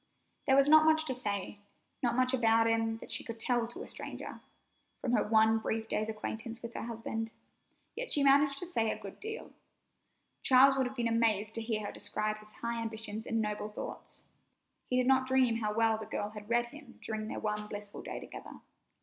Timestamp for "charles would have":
10.41-10.95